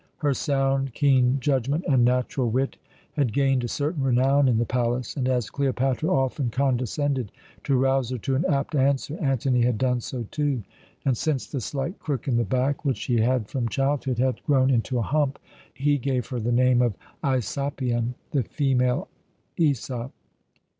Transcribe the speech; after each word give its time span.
Her 0.17 0.33
sound, 0.33 0.95
keen 0.95 1.39
judgment 1.39 1.85
and 1.87 2.03
natural 2.03 2.49
wit 2.49 2.75
had 3.13 3.31
gained 3.31 3.63
a 3.63 3.67
certain 3.67 4.01
renown 4.01 4.47
in 4.47 4.57
the 4.57 4.65
palace, 4.65 5.15
and 5.15 5.29
as 5.29 5.51
Cleopatra 5.51 6.09
often 6.09 6.49
condescended 6.49 7.31
to 7.65 7.75
rouse 7.75 8.09
her 8.09 8.17
to 8.17 8.33
an 8.33 8.43
apt 8.49 8.73
answer, 8.73 9.15
Antony 9.21 9.61
had 9.61 9.77
done 9.77 10.01
so, 10.01 10.25
too; 10.31 10.63
and 11.05 11.15
since 11.15 11.45
the 11.45 11.61
slight 11.61 11.99
crook 11.99 12.27
in 12.27 12.37
the 12.37 12.43
back, 12.43 12.83
which 12.83 12.97
she 12.97 13.19
had 13.19 13.47
from 13.47 13.69
childhood, 13.69 14.17
had 14.17 14.41
grown 14.41 14.71
into 14.71 14.97
a 14.97 15.03
hump, 15.03 15.37
he 15.71 15.99
gave 15.99 16.25
her 16.29 16.39
the 16.39 16.51
name 16.51 16.81
of 16.81 16.95
Aisopion 17.23 18.15
the 18.31 18.41
female 18.41 19.07
Æsop. 19.59 20.09